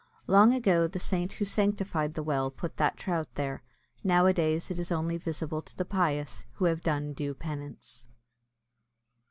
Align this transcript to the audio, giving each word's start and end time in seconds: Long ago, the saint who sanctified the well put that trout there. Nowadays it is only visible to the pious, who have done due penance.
Long 0.25 0.51
ago, 0.51 0.87
the 0.87 0.97
saint 0.97 1.33
who 1.33 1.45
sanctified 1.45 2.15
the 2.15 2.23
well 2.23 2.49
put 2.49 2.77
that 2.77 2.97
trout 2.97 3.35
there. 3.35 3.61
Nowadays 4.03 4.71
it 4.71 4.79
is 4.79 4.91
only 4.91 5.15
visible 5.17 5.61
to 5.61 5.77
the 5.77 5.85
pious, 5.85 6.47
who 6.53 6.65
have 6.65 6.81
done 6.81 7.13
due 7.13 7.35
penance. 7.35 8.07